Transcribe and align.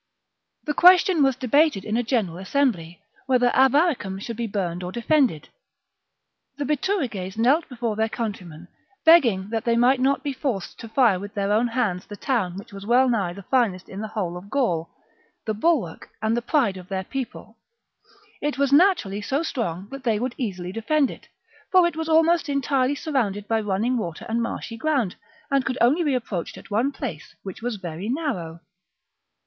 The 0.63 0.73
question 0.73 1.21
was 1.21 1.35
debated 1.35 1.85
in 1.85 1.95
a 1.95 2.01
general 2.01 2.39
assembly, 2.39 3.03
whether 3.27 3.51
Avaricum 3.53 4.17
should 4.19 4.35
be 4.35 4.47
burned 4.47 4.81
or 4.81 4.91
defended. 4.91 5.49
The 6.57 6.65
Bituriges 6.65 7.37
knelt 7.37 7.69
before 7.69 7.95
their 7.95 8.09
countrymen, 8.09 8.67
beg 9.05 9.21
ging 9.21 9.51
that 9.51 9.63
they 9.63 9.75
might 9.75 9.99
not 9.99 10.23
be 10.23 10.33
forced 10.33 10.79
to 10.79 10.89
fire 10.89 11.19
with 11.19 11.35
their 11.35 11.51
own 11.51 11.67
hands 11.67 12.07
the 12.07 12.15
town 12.15 12.57
which 12.57 12.73
was 12.73 12.83
wellnigh 12.83 13.33
the 13.33 13.43
finest 13.43 13.87
in 13.87 14.01
the 14.01 14.07
whole 14.07 14.37
of 14.37 14.49
Gaul,— 14.49 14.89
the 15.45 15.53
bulwark 15.53 16.09
and 16.19 16.35
the 16.35 16.41
pride 16.41 16.77
of 16.77 16.87
their 16.87 17.03
people: 17.03 17.59
it 18.41 18.57
was 18.57 18.73
naturally 18.73 19.21
so 19.21 19.43
strong 19.43 19.87
that 19.91 20.03
they 20.03 20.17
would 20.17 20.33
easily 20.35 20.71
defend 20.71 21.11
it; 21.11 21.27
for 21.71 21.85
it 21.85 21.95
was 21.95 22.09
almost 22.09 22.49
entirely 22.49 22.95
surrounded 22.95 23.47
by 23.47 23.61
running 23.61 23.97
water 23.99 24.25
and 24.27 24.41
marshy 24.41 24.77
ground, 24.77 25.15
and 25.51 25.63
could 25.63 25.77
only 25.79 26.01
be 26.03 26.15
approached 26.15 26.57
at 26.57 26.71
one 26.71 26.91
place, 26.91 27.35
which 27.43 27.61
was 27.61 27.75
very 27.75 28.09
narrow. 28.09 28.61